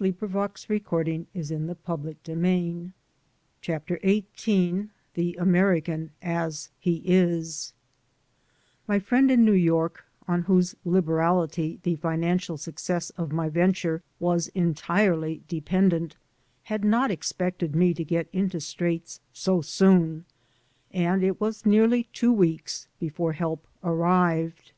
[0.00, 2.90] My poor, bewildered brain was unable to answer.
[4.02, 7.72] xvm THE AMERICAN AS HE IS
[8.88, 14.48] MY friend in New York, on whose liberaKty the jGnandal success of my venture was
[14.48, 16.16] entirely de pendent,
[16.64, 20.24] had not expected me to get into straits so soon,
[20.90, 24.72] and it was nearly two weeks before help arrived.